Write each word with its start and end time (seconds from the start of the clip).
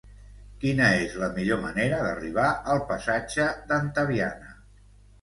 Quina 0.63 0.87
és 1.01 1.13
la 1.25 1.29
millor 1.35 1.61
manera 1.67 2.01
d'arribar 2.07 2.49
al 2.75 2.83
passatge 2.95 3.49
d'Antaviana? 3.71 4.55